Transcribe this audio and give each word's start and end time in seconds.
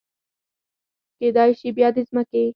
کیدای 1.19 1.51
شي 1.59 1.69
بیا 1.75 1.89
د 1.95 1.97
مځکې 2.15 2.43